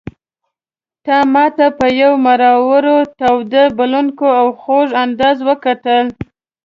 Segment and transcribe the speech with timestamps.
[1.05, 6.05] تا ماته په یو مړاوي تاوده بلوونکي او خوږ انداز وکتل.